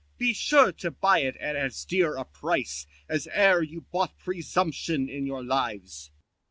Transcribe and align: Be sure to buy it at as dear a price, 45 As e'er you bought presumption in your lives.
Be 0.17 0.33
sure 0.33 0.71
to 0.71 0.89
buy 0.89 1.19
it 1.19 1.37
at 1.37 1.55
as 1.55 1.85
dear 1.85 2.15
a 2.17 2.25
price, 2.25 2.87
45 3.07 3.15
As 3.15 3.27
e'er 3.37 3.61
you 3.61 3.81
bought 3.81 4.17
presumption 4.17 5.07
in 5.07 5.27
your 5.27 5.43
lives. 5.43 6.09